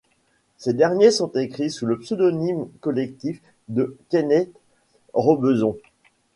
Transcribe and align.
Ces 0.57 0.73
derniers 0.73 1.11
sont 1.11 1.29
écrits 1.33 1.69
sous 1.69 1.85
le 1.85 1.99
pseudonyme 1.99 2.67
collectif 2.79 3.39
de 3.67 3.95
Kenneth 4.09 4.49
Robeson. 5.13 5.77